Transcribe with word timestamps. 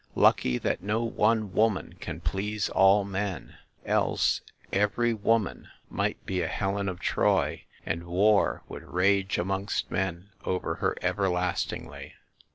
Lucky 0.15 0.57
that 0.57 0.81
no 0.81 1.03
one 1.03 1.53
woman 1.53 1.93
can 1.99 2.21
please 2.21 2.69
all 2.69 3.03
men! 3.05 3.57
Else, 3.85 4.41
every 4.73 5.13
woman 5.13 5.67
might 5.91 6.25
be 6.25 6.41
a 6.41 6.47
Helen 6.47 6.89
of 6.89 6.99
Troy 6.99 7.65
and 7.85 8.05
war 8.07 8.63
would 8.67 8.81
rage 8.81 9.37
amongst 9.37 9.91
men 9.91 10.31
over 10.43 10.77
her 10.81 10.95
everlast 11.03 11.69
ingly. 11.69 12.13